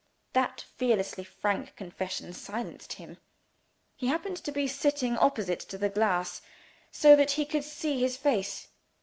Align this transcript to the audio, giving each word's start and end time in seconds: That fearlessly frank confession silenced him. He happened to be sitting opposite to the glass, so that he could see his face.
That 0.33 0.65
fearlessly 0.77 1.23
frank 1.23 1.75
confession 1.75 2.33
silenced 2.33 2.93
him. 2.93 3.19
He 3.95 4.07
happened 4.07 4.37
to 4.37 4.51
be 4.51 4.67
sitting 4.67 5.15
opposite 5.15 5.59
to 5.59 5.77
the 5.77 5.89
glass, 5.89 6.41
so 6.91 7.15
that 7.15 7.33
he 7.33 7.45
could 7.45 7.63
see 7.63 7.99
his 8.01 8.17
face. 8.17 8.69